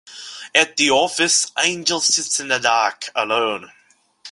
At 0.55 0.77
the 0.77 0.89
office, 0.89 1.51
Angel 1.63 2.01
sits 2.01 2.39
in 2.39 2.47
the 2.47 2.57
dark, 2.57 3.11
alone. 3.15 3.71